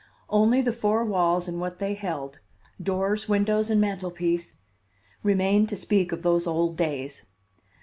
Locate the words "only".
0.31-0.63